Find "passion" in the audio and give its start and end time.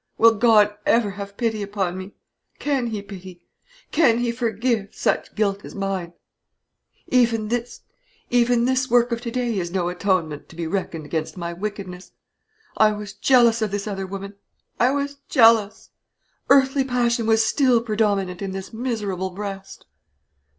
16.83-17.27